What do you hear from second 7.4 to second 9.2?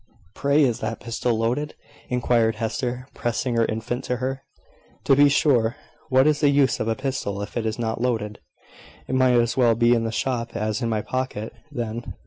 if it is not loaded? It